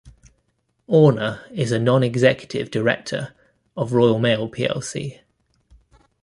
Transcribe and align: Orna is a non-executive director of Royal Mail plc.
Orna 0.87 1.45
is 1.51 1.71
a 1.71 1.77
non-executive 1.77 2.71
director 2.71 3.35
of 3.77 3.93
Royal 3.93 4.17
Mail 4.17 4.49
plc. 4.49 5.19